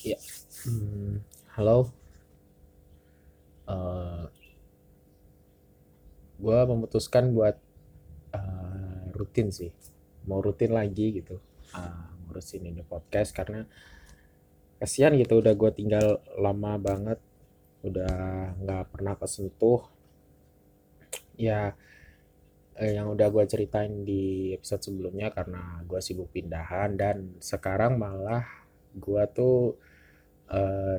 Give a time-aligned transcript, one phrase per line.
[0.00, 0.16] Ya,
[0.64, 1.20] hmm,
[1.60, 1.92] halo.
[3.68, 4.24] Eh,
[6.40, 7.60] gue memutuskan buat
[8.32, 9.68] eh, rutin sih,
[10.24, 11.36] mau rutin lagi gitu,
[11.76, 13.68] eh, ngurusin ini podcast karena
[14.80, 17.20] kasihan gitu udah gue tinggal lama banget,
[17.84, 18.16] udah
[18.56, 19.84] nggak pernah kesentuh.
[21.36, 21.76] Ya,
[22.80, 28.48] yang udah gue ceritain di episode sebelumnya karena gue sibuk pindahan dan sekarang malah
[28.96, 29.76] gue tuh
[30.50, 30.98] eh,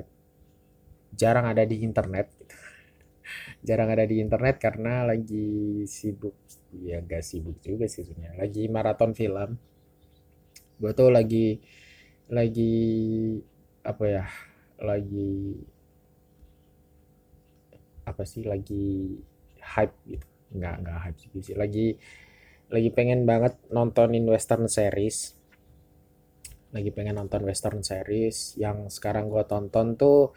[1.16, 2.28] jarang ada di internet.
[3.68, 5.48] Jarang ada di internet karena lagi
[5.88, 6.36] sibuk,
[6.82, 8.42] ya gak sibuk juga sih sebenarnya.
[8.44, 9.56] Lagi maraton film.
[10.82, 11.62] Gue tuh lagi
[12.28, 12.74] lagi
[13.86, 14.26] apa ya?
[14.82, 15.62] Lagi
[18.06, 18.44] apa sih?
[18.46, 19.18] Lagi
[19.62, 20.28] hype gitu.
[20.58, 21.56] Nggak nggak hype sih.
[21.56, 21.88] Lagi
[22.72, 25.36] lagi pengen banget nontonin western series.
[26.72, 30.32] Lagi pengen nonton western series yang sekarang gue tonton tuh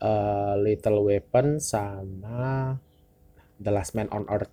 [0.00, 2.76] eh, Little Weapon sama
[3.58, 4.52] The Last Man on Earth.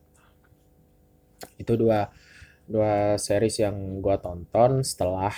[1.60, 2.10] Itu dua
[2.72, 5.34] dua series yang gua tonton setelah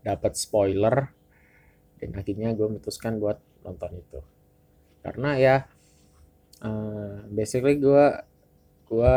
[0.00, 1.12] dapat spoiler
[2.00, 4.20] dan akhirnya gue memutuskan buat nonton itu.
[5.04, 5.56] Karena ya
[6.64, 8.24] eh, basically gua
[8.90, 9.16] gua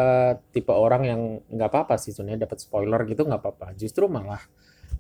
[0.54, 3.68] tipe orang yang nggak apa-apa sih sebenarnya dapat spoiler gitu nggak apa-apa.
[3.80, 4.42] Justru malah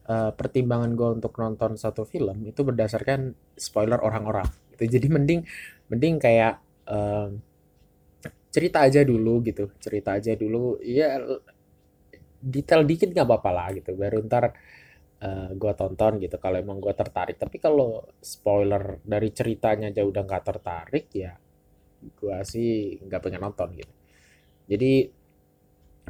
[0.09, 4.47] eh, pertimbangan gue untuk nonton satu film itu berdasarkan spoiler orang-orang.
[4.75, 5.41] Itu jadi mending
[5.91, 6.59] mending kayak
[6.89, 7.29] eh,
[8.53, 10.77] cerita aja dulu gitu, cerita aja dulu.
[10.85, 11.17] Ya
[12.43, 13.95] detail dikit nggak apa-apa lah gitu.
[13.95, 14.51] Baru ntar
[15.23, 16.35] uh, gue tonton gitu.
[16.37, 17.39] Kalau emang gue tertarik.
[17.39, 21.33] Tapi kalau spoiler dari ceritanya aja udah nggak tertarik ya
[22.03, 23.93] gue sih nggak pengen nonton gitu.
[24.67, 24.93] Jadi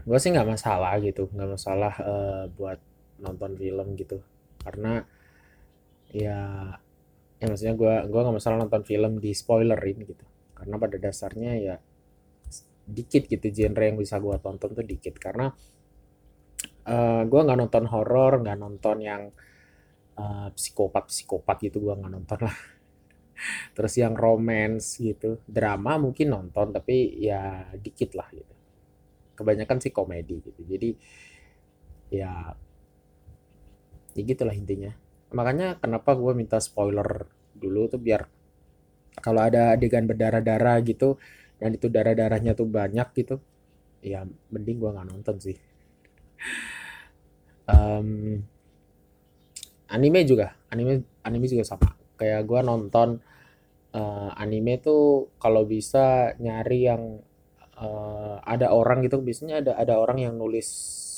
[0.03, 1.29] gue sih nggak masalah gitu.
[1.29, 2.79] Nggak masalah uh, buat
[3.19, 4.23] nonton film gitu.
[4.61, 5.03] Karena
[6.13, 6.69] ya
[7.41, 10.25] ya maksudnya gue gua nggak masalah nonton film di spoilerin gitu.
[10.55, 11.75] Karena pada dasarnya ya
[12.83, 15.15] dikit gitu genre yang bisa gue tonton tuh dikit.
[15.19, 15.51] Karena
[16.87, 19.23] uh, gue nggak nonton horor nggak nonton yang
[20.19, 22.57] uh, psikopat psikopat gitu gue nggak nonton lah.
[23.75, 25.43] Terus yang romance gitu.
[25.43, 28.53] Drama mungkin nonton tapi ya dikit lah gitu.
[29.33, 30.61] Kebanyakan sih komedi gitu.
[30.63, 30.89] Jadi
[32.13, 32.53] ya
[34.13, 34.91] ya gitulah intinya.
[35.33, 37.25] Makanya kenapa gue minta spoiler
[37.57, 38.21] dulu tuh biar
[39.21, 41.17] kalau ada adegan berdarah-darah gitu
[41.61, 43.35] dan itu darah-darahnya tuh banyak gitu
[44.03, 45.57] ya mending gue nggak nonton sih.
[47.63, 48.43] Em,
[49.87, 51.89] anime juga anime anime juga sama.
[52.19, 53.09] Kayak gue nonton
[53.95, 57.03] eh, anime tuh kalau bisa nyari yang
[57.79, 60.67] eh, ada orang gitu biasanya ada ada orang yang nulis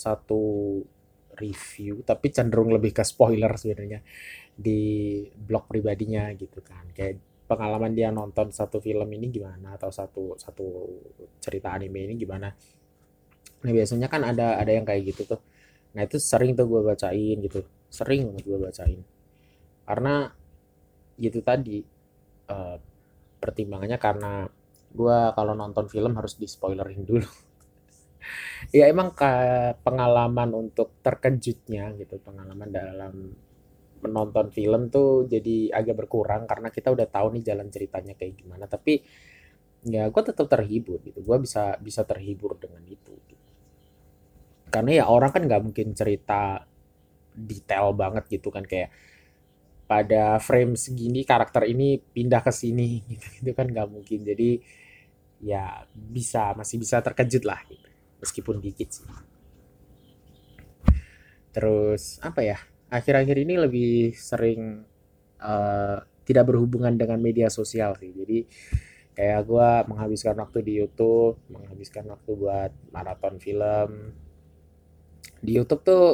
[0.03, 0.43] satu
[1.35, 3.99] review tapi cenderung lebih ke spoiler sebenarnya
[4.55, 6.89] di blog pribadinya gitu kan.
[6.95, 10.67] Kayak pengalaman dia nonton satu film ini gimana atau satu satu
[11.43, 12.49] cerita anime ini gimana.
[13.63, 15.41] Nah biasanya kan ada ada yang kayak gitu tuh.
[15.95, 17.61] Nah itu sering tuh gue bacain gitu.
[17.91, 19.03] Sering gue bacain.
[19.85, 20.27] Karena
[21.15, 21.79] gitu tadi
[22.49, 22.77] eh,
[23.39, 24.49] pertimbangannya karena
[24.95, 27.29] gue kalau nonton film harus di spoilerin dulu
[28.73, 29.31] ya emang ke
[29.85, 33.13] pengalaman untuk terkejutnya gitu pengalaman dalam
[34.05, 38.65] menonton film tuh jadi agak berkurang karena kita udah tahu nih jalan ceritanya kayak gimana.
[38.69, 39.01] Tapi
[39.89, 41.19] ya gue tetap terhibur gitu.
[41.25, 43.43] Gue bisa bisa terhibur dengan itu gitu.
[44.73, 46.67] karena ya orang kan nggak mungkin cerita
[47.33, 48.65] detail banget gitu kan.
[48.65, 48.93] Kayak
[49.85, 54.21] pada frame segini karakter ini pindah ke sini gitu itu kan nggak mungkin.
[54.21, 54.49] Jadi
[55.43, 57.84] ya bisa masih bisa terkejut lah gitu
[58.19, 59.07] meskipun dikit sih.
[61.55, 62.57] Terus apa ya
[62.91, 64.83] akhir-akhir ini lebih sering
[65.39, 68.11] eh, tidak berhubungan dengan media sosial sih.
[68.11, 68.43] Jadi
[69.15, 74.11] kayak gue menghabiskan waktu di YouTube menghabiskan waktu buat maraton film.
[75.39, 76.05] Di YouTube tuh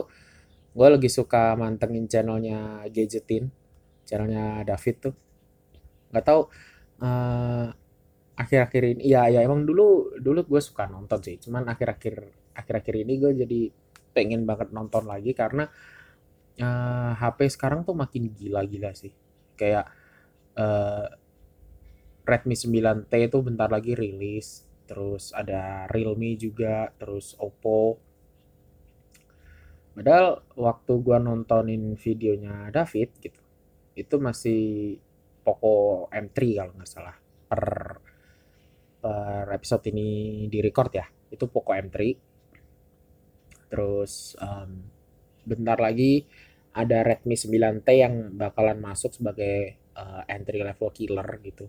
[0.72, 3.50] gue lagi suka mantengin channelnya Gadgetin
[4.06, 5.16] channelnya David tuh.
[6.12, 6.42] Nggak tahu
[7.02, 7.68] eh,
[8.38, 9.02] akhir-akhir ini.
[9.12, 11.38] Ya ya emang dulu dulu gue suka nonton sih.
[11.42, 12.16] Cuman akhir-akhir
[12.56, 13.62] akhir-akhir ini gue jadi
[14.12, 15.68] pengen banget nonton lagi karena
[16.60, 19.14] eh, HP sekarang tuh makin gila-gila sih.
[19.56, 19.88] Kayak
[20.58, 21.08] eh,
[22.22, 27.98] Redmi 9T itu bentar lagi rilis terus ada Realme juga terus Oppo.
[29.92, 33.42] Padahal waktu gue nontonin videonya David gitu
[33.96, 34.96] itu masih
[35.44, 37.16] Poco M3 kalau nggak salah
[37.50, 37.64] per
[39.02, 41.06] per episode ini di record ya.
[41.34, 42.32] Itu Poco M3
[43.72, 44.84] terus em,
[45.48, 46.28] bentar lagi
[46.76, 51.66] ada Redmi 9T yang bakalan masuk sebagai uh, entry level killer gitu.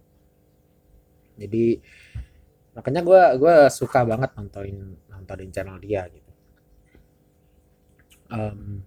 [1.38, 1.78] Jadi
[2.74, 6.30] makanya gue gue suka banget nontonin nontonin channel dia gitu.
[8.30, 8.82] Um,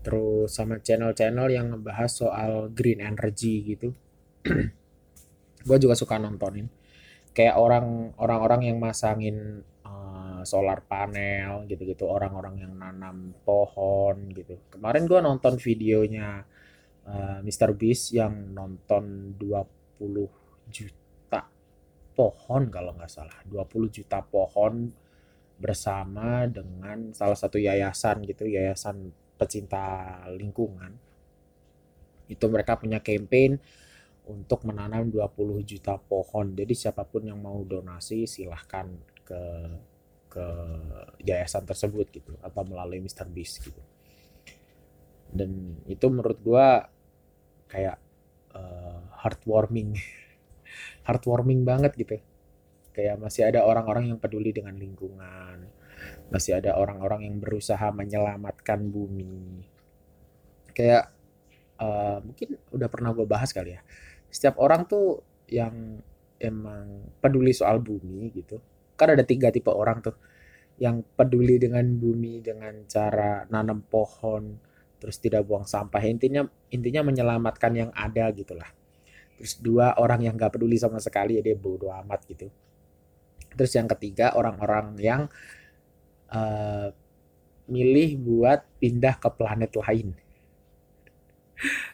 [0.00, 3.92] terus sama channel-channel yang ngebahas soal green energy gitu.
[5.66, 6.64] Gue juga suka nontonin
[7.30, 15.06] kayak orang orang-orang yang masangin uh, solar panel gitu-gitu orang-orang yang nanam pohon gitu kemarin
[15.06, 16.42] gue nonton videonya
[17.06, 17.70] uh, Mr.
[17.78, 21.42] Beast yang nonton 20 juta
[22.16, 24.90] pohon kalau nggak salah 20 juta pohon
[25.60, 30.96] bersama dengan salah satu yayasan gitu yayasan pecinta lingkungan
[32.30, 33.60] itu mereka punya campaign
[34.30, 36.54] untuk menanam 20 juta pohon.
[36.54, 38.86] Jadi siapa pun yang mau donasi silahkan
[39.26, 39.42] ke
[40.30, 40.46] ke
[41.26, 43.26] yayasan tersebut gitu atau melalui Mr.
[43.26, 43.82] Beast gitu.
[45.30, 46.86] Dan itu menurut gua
[47.66, 47.98] kayak
[48.54, 49.98] uh, heartwarming.
[51.06, 52.22] Heartwarming banget gitu.
[52.94, 55.66] Kayak masih ada orang-orang yang peduli dengan lingkungan.
[56.30, 59.66] Masih ada orang-orang yang berusaha menyelamatkan bumi.
[60.70, 61.10] Kayak
[61.80, 63.82] uh, mungkin udah pernah gue bahas kali ya
[64.30, 65.98] setiap orang tuh yang
[66.40, 68.62] emang peduli soal bumi gitu.
[68.94, 70.16] Kan ada tiga tipe orang tuh.
[70.80, 74.56] Yang peduli dengan bumi dengan cara nanam pohon
[74.96, 76.00] terus tidak buang sampah.
[76.06, 78.70] Intinya intinya menyelamatkan yang ada gitulah.
[79.36, 82.48] Terus dua orang yang gak peduli sama sekali ya dia bodoh amat gitu.
[83.52, 85.28] Terus yang ketiga orang-orang yang
[86.32, 86.88] uh,
[87.70, 90.29] milih buat pindah ke planet lain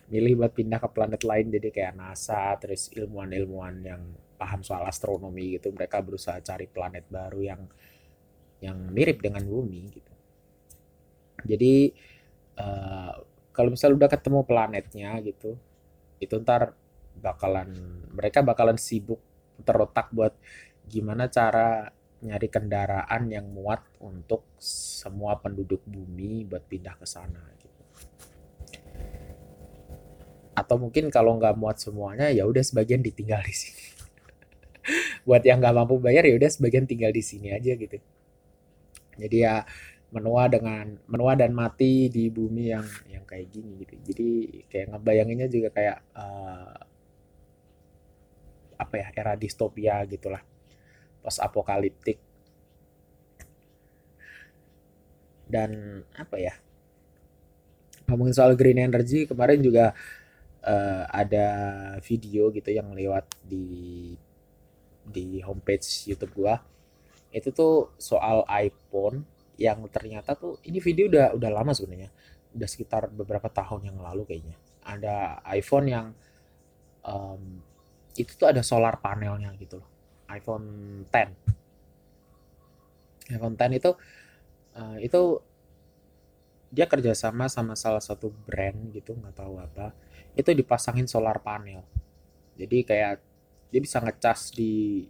[0.06, 4.03] milih buat pindah ke planet lain jadi kayak NASA terus ilmuwan-ilmuwan yang
[4.37, 7.62] paham soal astronomi gitu mereka berusaha cari planet baru yang
[8.61, 10.12] yang mirip dengan bumi gitu.
[11.44, 11.93] Jadi
[12.61, 13.14] uh,
[13.53, 15.56] kalau misalnya udah ketemu planetnya gitu
[16.20, 16.73] itu ntar
[17.17, 17.73] bakalan
[18.12, 19.20] mereka bakalan sibuk
[19.64, 20.37] terotak buat
[20.85, 21.88] gimana cara
[22.25, 27.82] nyari kendaraan yang muat untuk semua penduduk bumi buat pindah ke sana gitu.
[30.56, 33.85] Atau mungkin kalau nggak muat semuanya ya udah sebagian ditinggal di sini.
[35.29, 38.00] buat yang nggak mampu bayar ya udah sebagian tinggal di sini aja gitu.
[39.17, 39.62] Jadi ya
[40.14, 44.29] menua dengan menua dan mati di bumi yang yang kayak gini gitu jadi
[44.70, 46.79] kayak ngebayanginnya juga kayak uh,
[48.79, 50.41] apa ya era distopia gitulah
[51.20, 52.23] post apokaliptik
[55.50, 56.55] dan apa ya
[58.06, 59.91] ngomongin soal green energy kemarin juga
[60.66, 61.48] uh, ada
[62.02, 64.12] video gitu yang lewat di
[65.06, 66.58] di homepage YouTube gua.
[67.30, 69.24] Itu tuh soal iPhone
[69.56, 72.10] yang ternyata tuh ini video udah udah lama sebenarnya.
[72.52, 74.58] Udah sekitar beberapa tahun yang lalu kayaknya.
[74.86, 76.06] Ada iPhone yang
[77.06, 77.62] um,
[78.16, 79.78] itu tuh ada solar panelnya gitu
[80.32, 80.66] iPhone
[81.06, 83.90] 10 iPhone 10 itu
[84.76, 85.40] uh, itu
[86.72, 89.94] dia kerjasama sama salah satu brand gitu nggak tahu apa
[90.36, 91.80] itu dipasangin solar panel.
[92.60, 93.18] Jadi kayak
[93.72, 95.04] dia bisa ngecas di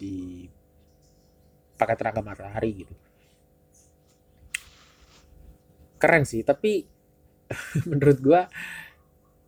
[0.00, 0.48] di
[1.76, 2.94] pakai tenaga matahari gitu.
[6.00, 6.88] Keren sih tapi
[7.90, 8.42] menurut gua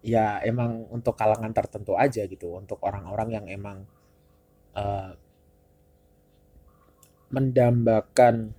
[0.00, 2.52] ya emang untuk kalangan tertentu aja gitu.
[2.60, 3.88] Untuk orang-orang yang emang
[4.76, 5.16] uh,
[7.32, 8.52] mendambakan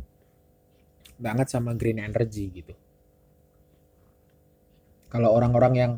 [1.22, 2.74] banget sama green energy gitu.
[5.12, 5.94] Kalau orang-orang yang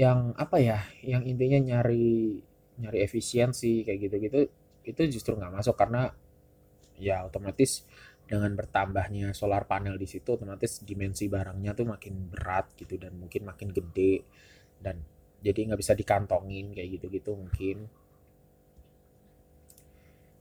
[0.00, 2.40] yang apa ya yang intinya nyari
[2.80, 4.38] nyari efisiensi kayak gitu-gitu
[4.88, 6.08] itu justru nggak masuk karena
[6.96, 7.84] ya otomatis
[8.24, 13.44] dengan bertambahnya solar panel di situ otomatis dimensi barangnya tuh makin berat gitu dan mungkin
[13.44, 14.24] makin gede
[14.80, 15.04] dan
[15.40, 17.88] jadi nggak bisa dikantongin kayak gitu-gitu mungkin.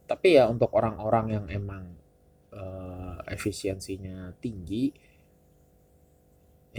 [0.09, 1.83] Tapi ya untuk orang-orang yang emang
[2.51, 4.91] uh, efisiensinya tinggi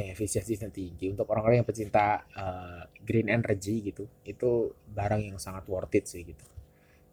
[0.01, 1.13] eh, efisiensinya tinggi.
[1.13, 6.25] Untuk orang-orang yang pecinta uh, green energy gitu itu barang yang sangat worth it sih
[6.25, 6.47] gitu.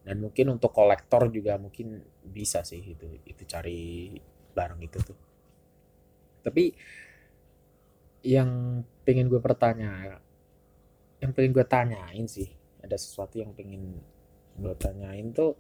[0.08, 4.16] Dan mungkin untuk kolektor juga mungkin bisa sih itu itu cari
[4.56, 5.18] barang itu tuh.
[6.48, 6.64] Tapi
[8.24, 10.20] yang pengen gue pertanya
[11.24, 12.50] yang pengen gue tanyain sih
[12.84, 14.00] ada sesuatu yang pengen
[14.58, 15.56] gue tanyain tuh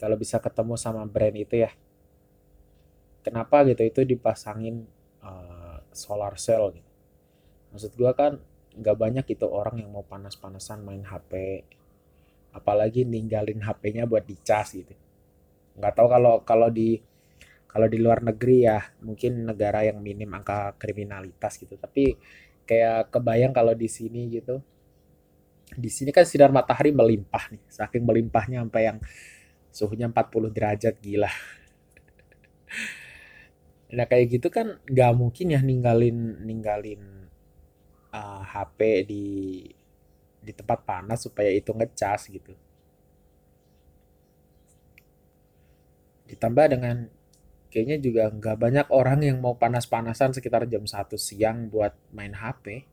[0.00, 1.70] kalau bisa ketemu sama brand itu ya
[3.24, 4.84] kenapa gitu itu dipasangin
[5.24, 5.63] uh,
[5.94, 6.90] solar cell gitu.
[7.74, 8.38] Maksud gue kan
[8.74, 11.62] nggak banyak itu orang yang mau panas-panasan main HP
[12.54, 14.94] apalagi ninggalin HP-nya buat dicas gitu.
[15.78, 16.98] Nggak tahu kalau kalau di
[17.66, 21.74] kalau di luar negeri ya mungkin negara yang minim angka kriminalitas gitu.
[21.74, 22.14] Tapi
[22.66, 24.62] kayak kebayang kalau di sini gitu.
[25.74, 27.62] Di sini kan sinar matahari melimpah nih.
[27.66, 28.98] Saking melimpahnya sampai yang
[29.74, 31.26] suhunya 40 derajat gila
[33.94, 37.30] nah kayak gitu kan nggak mungkin ya ninggalin ninggalin
[38.14, 39.24] uh, HP di
[40.44, 42.52] di tempat panas supaya itu ngecas gitu.
[46.28, 47.08] Ditambah dengan
[47.72, 52.86] kayaknya juga nggak banyak orang yang mau panas-panasan sekitar jam 1 siang buat main HP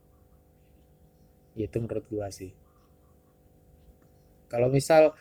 [1.60, 2.50] itu menurut gua sih.
[4.48, 5.12] Kalau misal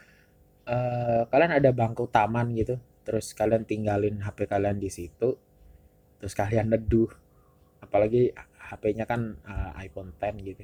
[0.68, 5.38] uh, kalian ada bangku taman gitu terus kalian tinggalin HP kalian di situ
[6.22, 7.10] terus kalian neduh.
[7.82, 8.30] Apalagi
[8.70, 10.64] HP-nya kan uh, iPhone 10 gitu.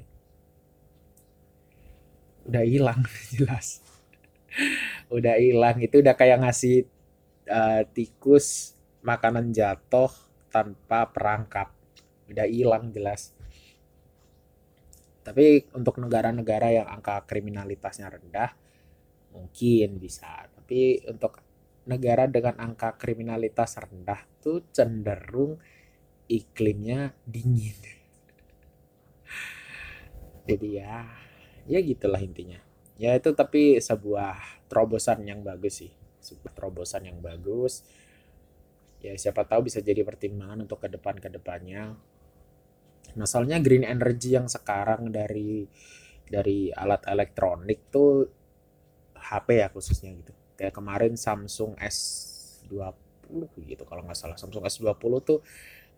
[2.46, 3.02] Udah hilang
[3.34, 3.82] jelas.
[5.10, 5.82] Udah hilang.
[5.82, 6.86] Itu udah kayak ngasih
[7.50, 10.14] uh, tikus makanan jatuh
[10.54, 11.74] tanpa perangkap.
[12.30, 13.34] Udah hilang jelas.
[15.26, 18.56] Tapi untuk negara-negara yang angka kriminalitasnya rendah
[19.36, 20.48] mungkin bisa.
[20.56, 21.47] Tapi untuk
[21.88, 25.56] negara dengan angka kriminalitas rendah tuh cenderung
[26.28, 27.76] iklimnya dingin.
[30.48, 31.08] Jadi ya,
[31.68, 32.60] ya gitulah intinya.
[33.00, 37.88] Ya itu tapi sebuah terobosan yang bagus sih, sebuah terobosan yang bagus.
[39.00, 41.96] Ya siapa tahu bisa jadi pertimbangan untuk ke depan ke depannya.
[43.16, 45.64] Masalahnya green energy yang sekarang dari
[46.28, 48.28] dari alat elektronik tuh
[49.16, 54.36] HP ya khususnya gitu kayak kemarin Samsung S20 gitu kalau nggak salah.
[54.36, 55.40] Samsung S20 tuh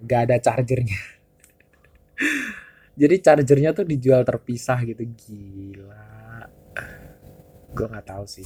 [0.03, 0.99] nggak ada chargernya.
[2.99, 5.07] Jadi chargernya tuh dijual terpisah gitu.
[5.07, 6.11] Gila.
[7.71, 8.45] Gue nggak tahu sih.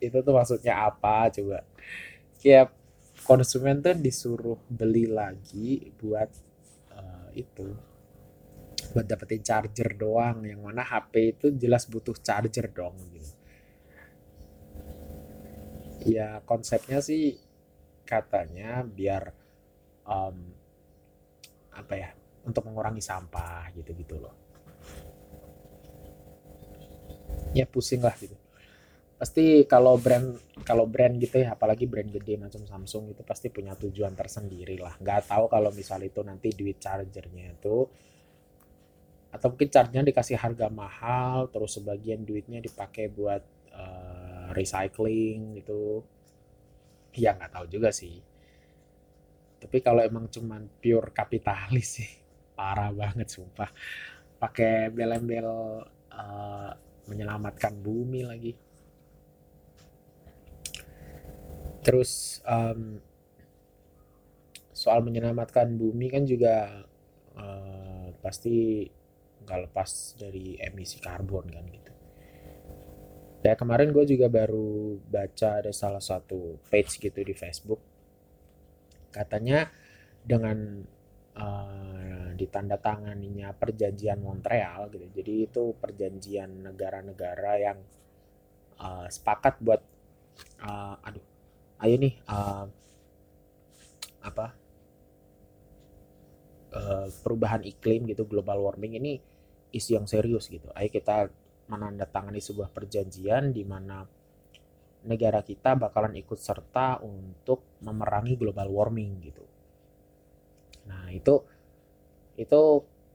[0.00, 1.28] Itu tuh maksudnya apa?
[1.28, 1.60] Coba.
[2.40, 2.72] Kayak
[3.22, 6.32] konsumen tuh disuruh beli lagi buat
[6.96, 7.68] uh, itu.
[8.96, 10.48] Buat dapetin charger doang.
[10.48, 13.41] Yang mana HP itu jelas butuh charger dong gitu
[16.06, 17.38] ya konsepnya sih
[18.02, 19.32] katanya biar
[20.06, 20.36] um,
[21.72, 22.10] apa ya
[22.44, 24.34] untuk mengurangi sampah gitu-gitu loh.
[27.54, 28.34] Ya pusing lah gitu.
[29.16, 30.34] Pasti kalau brand
[30.66, 34.98] kalau brand gitu ya apalagi brand gede macam Samsung itu pasti punya tujuan tersendiri lah.
[34.98, 37.86] Nggak tahu kalau misal itu nanti duit chargernya itu
[39.32, 43.40] atau mungkin chargernya dikasih harga mahal terus sebagian duitnya dipakai buat
[43.72, 44.11] uh,
[44.52, 46.04] recycling gitu.
[47.16, 48.20] Ya nggak tahu juga sih.
[49.62, 52.10] Tapi kalau emang cuman pure kapitalis sih
[52.58, 53.70] parah banget sumpah.
[54.38, 55.48] Pakai bel-embel
[56.12, 56.70] uh,
[57.06, 58.52] menyelamatkan bumi lagi.
[61.82, 63.02] Terus um,
[64.70, 66.86] soal menyelamatkan bumi kan juga
[67.38, 68.86] uh, pasti
[69.42, 71.91] nggak lepas dari emisi karbon kan gitu
[73.42, 77.82] Kayak kemarin gue juga baru baca ada salah satu page gitu di Facebook.
[79.10, 79.66] Katanya
[80.22, 80.78] dengan
[81.34, 85.06] uh, ditandatanganinya perjanjian Montreal gitu.
[85.10, 87.78] Jadi itu perjanjian negara-negara yang
[88.78, 89.82] uh, sepakat buat
[90.62, 91.24] uh, aduh
[91.82, 92.70] ayo nih uh,
[94.22, 94.54] apa
[96.78, 99.18] uh, perubahan iklim gitu global warming ini
[99.74, 100.70] isu yang serius gitu.
[100.78, 101.26] Ayo kita
[101.72, 104.04] menandatangani sebuah perjanjian di mana
[105.08, 109.44] negara kita bakalan ikut serta untuk memerangi global warming gitu.
[110.86, 111.42] Nah, itu
[112.36, 112.60] itu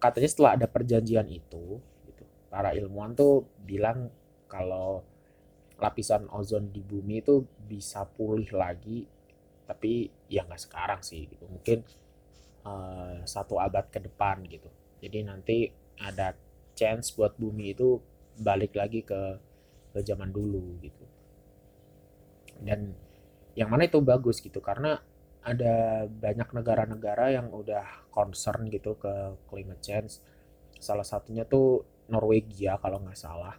[0.02, 4.10] katanya setelah ada perjanjian itu gitu, para ilmuwan tuh bilang
[4.50, 5.06] kalau
[5.78, 9.06] lapisan ozon di bumi itu bisa pulih lagi
[9.70, 11.86] tapi ya nggak sekarang sih gitu mungkin
[12.66, 14.72] uh, satu abad ke depan gitu
[15.04, 15.70] jadi nanti
[16.02, 16.34] ada
[16.74, 18.02] chance buat bumi itu
[18.38, 19.38] balik lagi ke
[19.94, 21.06] ke zaman dulu gitu.
[22.62, 22.94] Dan
[23.58, 25.02] yang mana itu bagus gitu karena
[25.42, 30.22] ada banyak negara-negara yang udah concern gitu ke climate change.
[30.78, 33.58] Salah satunya tuh Norwegia kalau nggak salah.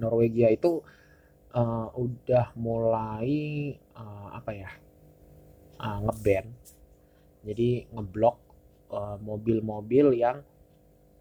[0.00, 0.80] Norwegia itu
[1.54, 4.70] uh, udah mulai uh, apa ya
[5.82, 6.48] uh, ngeban.
[7.44, 8.40] Jadi ngeblok
[9.20, 10.38] mobil-mobil uh, yang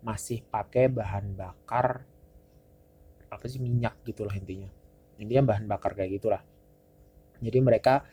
[0.05, 2.05] masih pakai bahan bakar
[3.35, 4.69] apa sih minyak gitulah intinya.
[5.19, 6.41] Intinya bahan bakar kayak gitulah.
[7.43, 8.05] Jadi mereka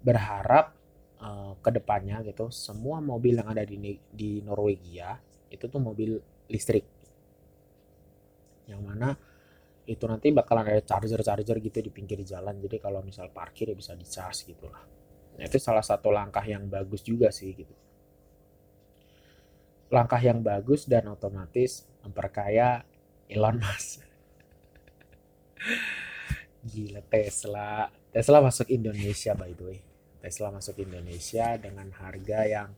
[0.00, 0.72] berharap
[1.20, 3.76] uh, ke depannya gitu semua mobil yang ada di
[4.08, 5.18] di Norwegia
[5.50, 6.16] itu tuh mobil
[6.48, 6.86] listrik.
[8.70, 9.08] Yang mana
[9.90, 12.60] itu nanti bakalan ada charger-charger gitu di pinggir jalan.
[12.62, 15.00] Jadi kalau misal parkir ya bisa dicas gitu lah
[15.40, 17.72] nah, itu salah satu langkah yang bagus juga sih gitu.
[19.88, 22.84] Langkah yang bagus dan otomatis memperkaya
[23.24, 24.04] Elon Musk.
[26.64, 27.88] Gila Tesla.
[28.10, 29.78] Tesla masuk Indonesia by the way.
[30.20, 32.68] Tesla masuk Indonesia dengan harga yang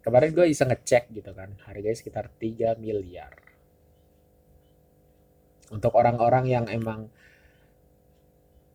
[0.00, 1.52] kemarin gue bisa ngecek gitu kan.
[1.68, 3.32] Harganya sekitar 3 miliar.
[5.68, 7.10] Untuk orang-orang yang emang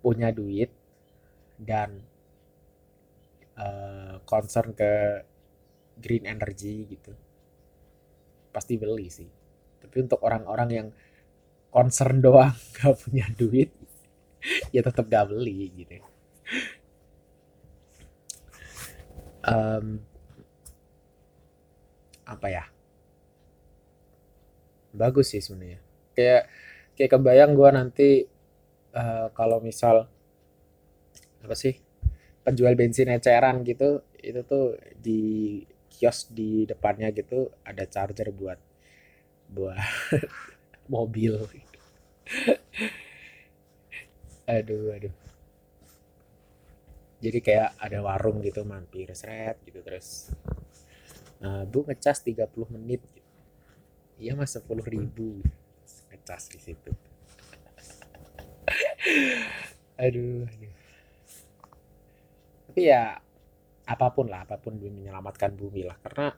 [0.01, 0.73] punya duit
[1.61, 2.01] dan
[3.57, 5.21] uh, concern ke
[6.01, 7.13] green energy gitu
[8.49, 9.29] pasti beli sih
[9.81, 10.87] tapi untuk orang-orang yang
[11.71, 13.71] concern doang gak punya duit
[14.75, 16.03] ya tetap gak beli gitu.
[19.41, 19.97] Um,
[22.27, 22.63] apa ya?
[24.93, 25.79] Bagus sih sebenarnya.
[26.13, 26.43] Kayak
[26.99, 28.09] kayak kebayang gue nanti
[28.93, 30.05] uh, kalau misal
[31.41, 31.73] apa sih
[32.45, 35.21] penjual bensin eceran gitu itu tuh di
[35.89, 38.59] kios di depannya gitu ada charger buat
[39.49, 39.77] buat
[40.87, 41.35] mobil.
[44.49, 45.13] Aduh aduh.
[47.21, 50.33] Jadi kayak ada warung gitu mampir seret gitu terus
[51.37, 53.01] nah, bu ngecas 30 menit.
[54.17, 55.41] Iya mas 10 ribu.
[56.09, 56.91] Ngecas di situ.
[60.01, 60.73] Aduh, aduh.
[62.71, 63.19] Tapi ya
[63.85, 65.97] apa pun lah apa pun menyelamatkan bumi lah.
[66.01, 66.33] Karena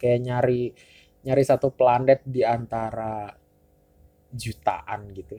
[0.00, 0.72] kayak nyari
[1.20, 3.28] nyari satu planet di antara
[4.32, 5.36] jutaan gitu.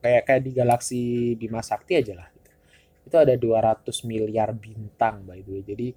[0.00, 1.00] Kayak kayak di galaksi
[1.36, 2.50] Bima Sakti aja lah gitu.
[3.00, 5.62] itu ada 200 miliar bintang by the way.
[5.64, 5.88] Jadi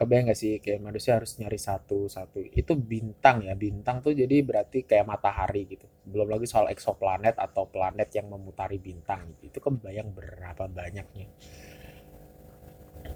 [0.00, 4.40] kebayang gak sih kayak manusia harus nyari satu satu itu bintang ya bintang tuh jadi
[4.40, 5.84] berarti kayak matahari gitu.
[6.08, 9.52] Belum lagi soal eksoplanet atau planet yang memutari bintang gitu.
[9.52, 11.28] itu kebayang berapa banyaknya.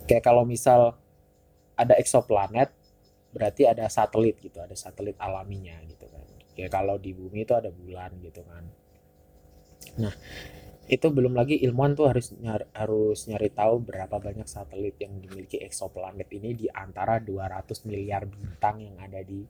[0.04, 1.00] Kayak kalau misal
[1.74, 2.83] ada eksoplanet
[3.34, 6.22] berarti ada satelit gitu ada satelit alaminya gitu kan.
[6.54, 8.64] Kayak kalau di bumi itu ada bulan gitu kan.
[9.98, 10.14] Nah
[10.84, 15.56] itu belum lagi ilmuwan tuh harus nyari, harus nyari tahu berapa banyak satelit yang dimiliki
[15.64, 19.42] eksoplanet ini di antara 200 miliar bintang yang ada di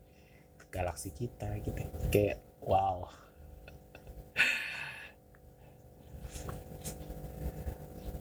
[0.70, 1.82] galaksi kita gitu.
[2.08, 3.04] Kayak wow.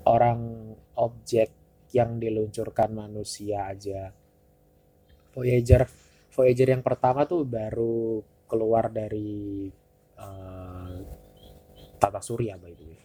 [0.04, 1.54] Orang objek
[1.94, 4.12] yang diluncurkan manusia aja
[5.34, 5.90] Voyager.
[6.34, 9.70] Voyager yang pertama tuh baru keluar dari
[10.18, 10.94] uh,
[11.98, 13.02] tata surya by the way.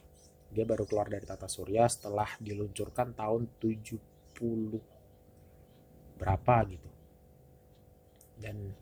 [0.49, 4.41] Dia baru keluar dari tata surya setelah diluncurkan tahun 70
[6.21, 6.91] berapa gitu.
[8.39, 8.73] Dan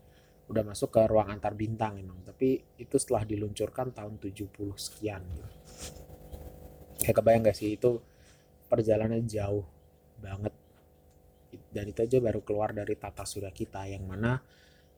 [0.47, 2.23] udah masuk ke ruang antar bintang emang.
[2.23, 5.51] Tapi itu setelah diluncurkan tahun 70 sekian gitu.
[7.03, 7.75] kayak kebayang gak sih?
[7.75, 7.99] Itu
[8.67, 9.63] perjalanan jauh
[10.17, 10.51] banget
[11.71, 14.39] dan itu aja baru keluar dari tata surya kita yang mana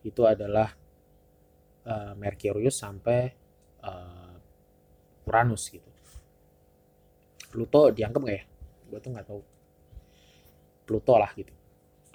[0.05, 0.69] itu adalah
[1.85, 3.19] uh, Merkurius sampai
[3.83, 5.89] uh, Uranus gitu.
[7.49, 8.43] Pluto dianggap nggak ya?
[8.89, 9.41] Gue tuh nggak tahu.
[10.85, 11.53] Pluto lah gitu.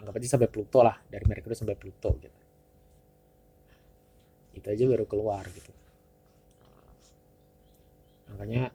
[0.02, 2.40] Anggap aja sampai Pluto lah dari Merkurius sampai Pluto gitu.
[4.54, 5.72] Itu aja baru keluar gitu.
[8.34, 8.70] Makanya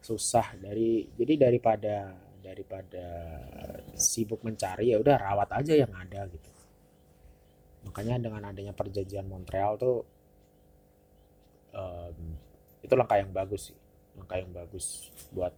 [0.00, 3.06] susah dari jadi daripada daripada
[3.98, 6.50] sibuk mencari ya udah rawat aja yang ada gitu
[7.90, 10.06] makanya dengan adanya perjanjian Montreal tuh
[11.74, 12.18] um,
[12.86, 13.78] itu langkah yang bagus sih
[14.16, 15.52] langkah yang bagus buat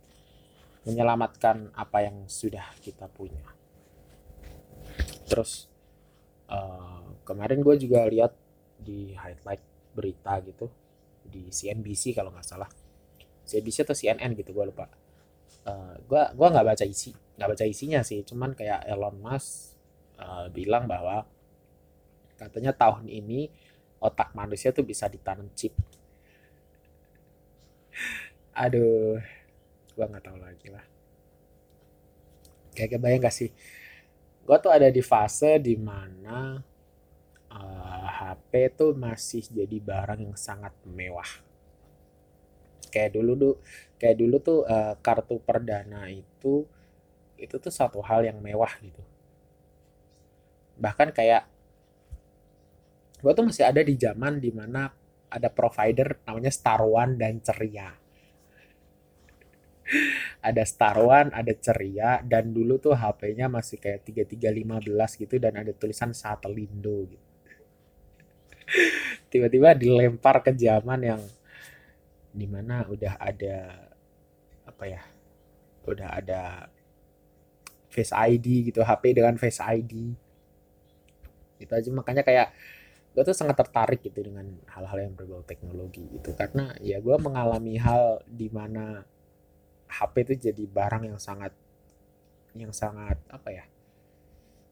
[0.88, 3.44] menyelamatkan apa yang sudah kita punya.
[5.28, 5.68] Terus
[6.48, 8.32] uh, kemarin gue juga lihat
[8.80, 10.70] di highlight berita gitu
[11.28, 12.70] di CNBC kalau nggak salah,
[13.44, 14.88] CNBC atau CNN gitu gue lupa.
[15.66, 19.78] Uh, gue gua nggak baca isi nggak baca isinya sih, cuman kayak Elon Musk
[20.18, 21.22] uh, bilang bahwa
[22.34, 23.46] katanya tahun ini
[24.02, 25.70] otak manusia tuh bisa ditanam chip.
[28.58, 29.22] Aduh,
[29.94, 30.82] gue nggak tahu lagi lah.
[32.74, 33.50] Kayak kebayang gak sih?
[34.42, 36.58] Gue tuh ada di fase di mana
[37.50, 41.47] uh, eh, HP tuh masih jadi barang yang sangat mewah
[42.88, 43.54] kayak dulu tuh
[43.96, 46.66] kayak dulu tuh uh, kartu perdana itu
[47.38, 49.02] itu tuh satu hal yang mewah gitu
[50.78, 51.46] bahkan kayak
[53.18, 54.90] gue tuh masih ada di zaman di mana
[55.28, 57.90] ada provider namanya Star One dan Ceria
[60.44, 65.72] ada Star One, ada Ceria, dan dulu tuh HP-nya masih kayak 3315 gitu dan ada
[65.74, 67.26] tulisan Satelindo gitu.
[69.32, 71.20] Tiba-tiba dilempar ke zaman yang
[72.32, 73.88] di mana udah ada
[74.68, 75.02] apa ya,
[75.88, 76.42] udah ada
[77.88, 80.12] Face ID gitu, HP dengan Face ID.
[81.58, 82.54] itu aja makanya kayak
[83.10, 86.30] gue tuh sangat tertarik gitu dengan hal-hal yang berbau teknologi gitu.
[86.38, 89.02] Karena ya gue mengalami hal di mana
[89.90, 91.50] HP itu jadi barang yang sangat
[92.54, 93.64] yang sangat apa ya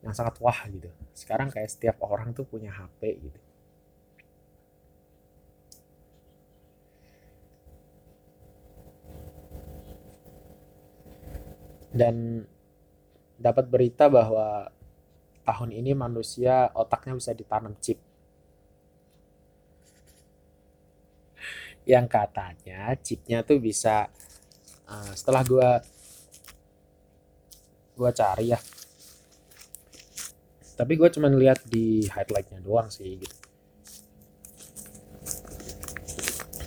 [0.06, 0.86] yang sangat wah gitu.
[1.10, 3.45] Sekarang kayak setiap orang tuh punya HP gitu
[11.96, 12.44] dan
[13.40, 14.68] dapat berita bahwa
[15.44, 17.96] tahun ini manusia otaknya bisa ditanam chip.
[21.86, 24.10] Yang katanya chipnya tuh bisa
[24.90, 25.70] uh, setelah gua
[27.96, 28.60] gua cari ya.
[30.76, 33.36] Tapi gue cuman lihat di highlightnya doang sih gitu.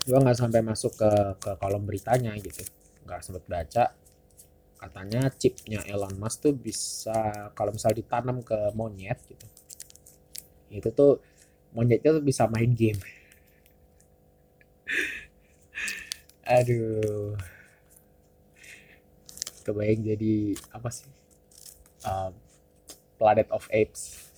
[0.09, 2.65] Gue nggak sampai masuk ke ke kolom beritanya gitu.
[3.05, 3.93] Nggak sempet baca
[4.79, 9.45] katanya chipnya Elon Musk tuh bisa kalau misal ditanam ke monyet gitu
[10.69, 11.19] itu tuh
[11.73, 12.97] monyetnya tuh bisa main game.
[16.57, 17.37] Aduh.
[19.65, 21.09] Kebayang jadi apa sih?
[22.05, 22.33] Uh,
[23.17, 24.29] Planet of Apes.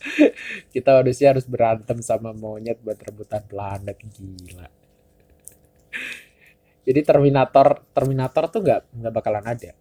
[0.72, 4.80] Kita manusia harus berantem sama monyet buat rebutan planet gila
[6.84, 9.72] jadi Terminator Terminator tuh nggak nggak bakalan ada.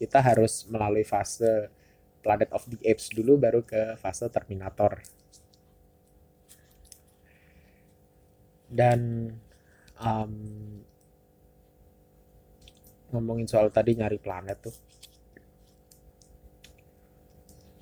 [0.00, 1.70] Kita harus melalui fase
[2.20, 5.00] Planet of the Apes dulu baru ke fase Terminator.
[8.70, 9.30] Dan
[9.98, 10.34] um,
[13.10, 14.76] ngomongin soal tadi nyari planet tuh.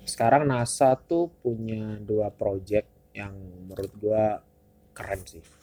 [0.05, 3.37] Sekarang NASA tuh punya dua project yang
[3.69, 4.41] menurut gua
[4.97, 5.58] keren sih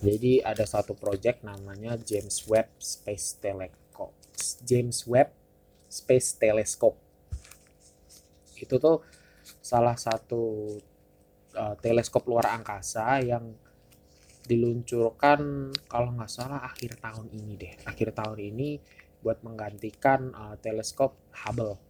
[0.00, 4.12] jadi ada satu project namanya James Webb Space Telescope.
[4.64, 5.32] James Webb
[5.88, 6.98] Space Telescope.
[8.56, 9.00] Itu tuh
[9.60, 10.76] salah satu
[11.56, 13.56] uh, teleskop luar angkasa yang
[14.46, 17.74] diluncurkan kalau nggak salah akhir tahun ini deh.
[17.88, 18.78] Akhir tahun ini
[19.24, 21.80] buat menggantikan uh, teleskop Hubble.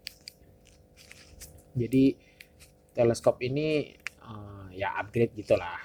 [1.76, 2.16] Jadi
[2.96, 3.92] teleskop ini
[4.24, 5.76] uh, ya upgrade gitulah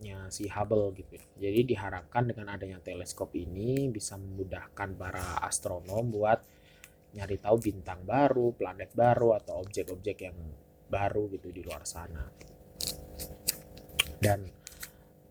[0.00, 6.40] upgrade-nya si Hubble gitu jadi diharapkan dengan adanya teleskop ini bisa memudahkan para astronom buat
[7.10, 10.38] nyari tahu bintang baru, planet baru atau objek-objek yang
[10.86, 12.22] baru gitu di luar sana.
[14.14, 14.46] Dan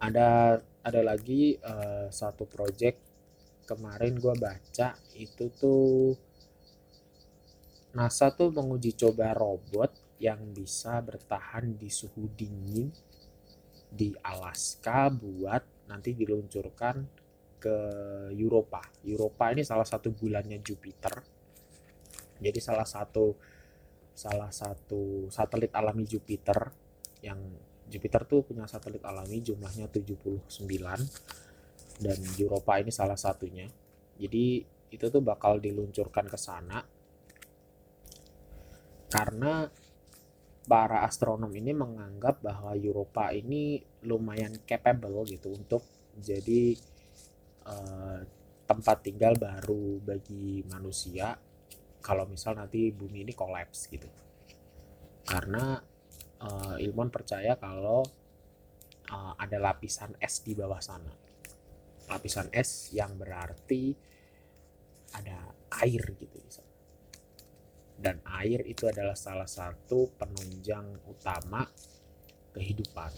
[0.04, 3.00] ada ada lagi uh, satu project
[3.64, 6.20] kemarin gue baca itu tuh
[7.96, 12.92] NASA tuh menguji coba robot yang bisa bertahan di suhu dingin
[13.90, 16.96] di Alaska buat nanti diluncurkan
[17.60, 17.78] ke
[18.38, 18.86] Eropa.
[19.04, 21.14] Eropa ini salah satu bulannya Jupiter.
[22.40, 23.36] Jadi salah satu
[24.16, 26.72] salah satu satelit alami Jupiter
[27.20, 27.40] yang
[27.90, 30.46] Jupiter tuh punya satelit alami jumlahnya 79
[32.00, 33.68] dan Europa ini salah satunya.
[34.16, 36.80] Jadi itu tuh bakal diluncurkan ke sana
[39.10, 39.66] karena
[40.70, 45.82] para astronom ini menganggap bahwa Europa ini lumayan capable gitu untuk
[46.14, 46.78] jadi
[47.66, 48.22] uh,
[48.70, 51.34] tempat tinggal baru bagi manusia
[52.06, 54.06] kalau misal nanti bumi ini kolaps gitu
[55.26, 55.82] karena
[56.42, 58.02] uh, ilmuwan percaya kalau
[59.12, 61.14] uh, ada lapisan es di bawah sana.
[62.10, 63.94] Lapisan es yang berarti
[65.14, 65.54] ada
[65.86, 66.69] air gitu di sana.
[68.00, 71.68] Dan air itu adalah salah satu penunjang utama
[72.56, 73.12] kehidupan.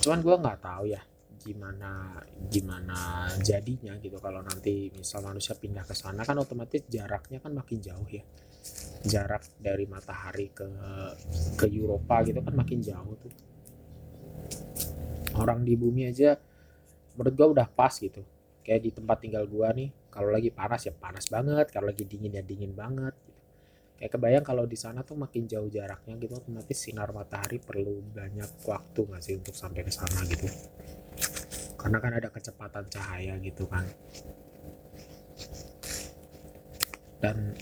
[0.00, 1.02] Cuman gue nggak tahu ya
[1.40, 4.16] gimana gimana jadinya gitu.
[4.16, 8.24] Kalau nanti misal manusia pindah ke sana kan otomatis jaraknya kan makin jauh ya.
[9.04, 10.68] Jarak dari matahari ke
[11.60, 13.32] ke Eropa gitu kan makin jauh tuh.
[15.36, 16.32] Orang di bumi aja
[17.16, 18.24] menurut gua udah pas gitu.
[18.64, 21.70] Kayak di tempat tinggal gua nih kalau lagi panas ya panas banget.
[21.70, 23.38] Kalau lagi dingin ya dingin banget gitu.
[24.00, 28.48] kayak kebayang kalau di sana tuh makin jauh jaraknya gitu otomatis sinar matahari perlu banyak
[28.64, 30.48] waktu nggak sih untuk sampai ke sana gitu?
[31.76, 33.84] Karena kan ada kecepatan cahaya gitu kan.
[37.20, 37.52] Dan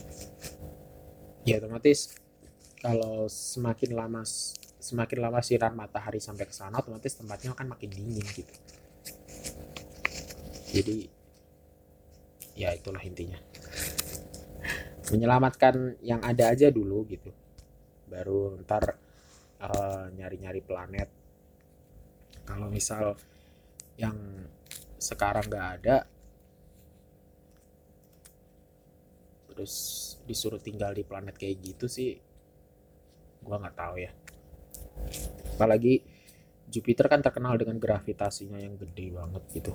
[1.43, 2.15] ya otomatis
[2.79, 4.23] kalau semakin lama
[4.79, 8.55] semakin lama sinar matahari sampai ke sana otomatis tempatnya akan makin dingin gitu.
[10.71, 11.18] Jadi
[12.59, 13.39] ya itulah intinya.
[15.15, 17.31] Menyelamatkan yang ada aja dulu gitu.
[18.11, 18.99] Baru ntar
[19.63, 21.09] uh, nyari-nyari planet.
[22.43, 23.15] Kalau misal
[23.95, 24.19] yang
[24.99, 25.97] sekarang nggak ada
[29.55, 29.75] terus
[30.27, 32.19] disuruh tinggal di planet kayak gitu sih
[33.43, 34.11] gua nggak tahu ya.
[35.55, 36.03] Apalagi
[36.69, 39.73] Jupiter kan terkenal dengan gravitasinya yang gede banget gitu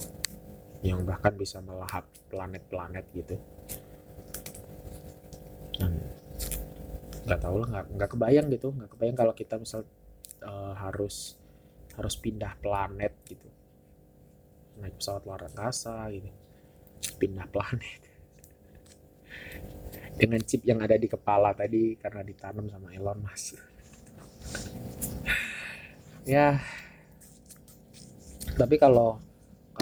[0.83, 3.39] yang bahkan bisa melahap planet-planet gitu.
[5.79, 5.95] Dan
[7.23, 8.75] nggak tahu lah nggak nggak kebayang gitu.
[8.75, 9.87] Nggak kebayang kalau kita misal
[10.43, 11.39] uh, harus
[11.95, 13.47] harus pindah planet gitu.
[14.83, 16.27] Naik pesawat luar angkasa gitu.
[17.15, 18.01] Pindah planet.
[20.19, 23.55] Dengan chip yang ada di kepala tadi karena ditanam sama Elon Musk.
[26.23, 26.63] Ya.
[28.55, 29.19] Tapi kalau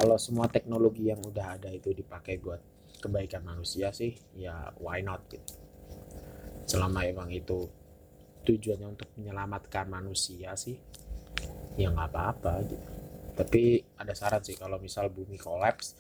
[0.02, 2.58] kalau semua teknologi yang udah ada itu dipakai buat
[3.06, 5.54] kebaikan manusia sih ya why not gitu.
[6.66, 7.70] Selama emang itu
[8.42, 10.74] tujuannya untuk menyelamatkan manusia sih
[11.78, 12.88] ya nggak apa-apa gitu.
[13.38, 13.62] Tapi
[14.02, 15.94] ada syarat sih kalau misal bumi kolaps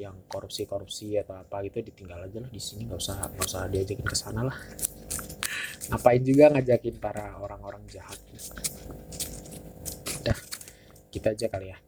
[0.00, 2.88] yang korupsi-korupsi atau apa gitu ditinggal aja lah di sini.
[2.88, 4.56] Nggak usah nggak usah diajakin ke sana lah.
[5.92, 8.16] Ngapain juga ngajakin para orang-orang jahat?
[10.24, 10.38] Udah
[11.12, 11.87] kita aja kali ya